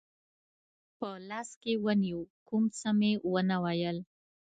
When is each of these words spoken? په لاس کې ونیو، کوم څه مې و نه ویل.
په 0.97 1.09
لاس 1.29 1.49
کې 1.61 1.73
ونیو، 1.83 2.21
کوم 2.47 2.63
څه 2.79 2.89
مې 2.99 3.11
و 3.31 3.35
نه 3.49 3.57
ویل. 3.63 3.97